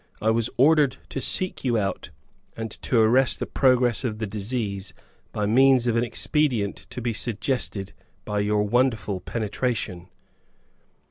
[0.19, 2.09] I was ordered to seek you out,
[2.57, 4.95] and to arrest the progress of the disease
[5.31, 7.93] by means of an expedient to be suggested
[8.25, 10.09] by your wonderful penetration!